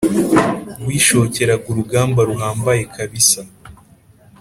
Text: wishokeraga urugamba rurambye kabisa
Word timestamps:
wishokeraga 0.85 1.65
urugamba 1.71 2.19
rurambye 2.27 2.81
kabisa 2.95 3.41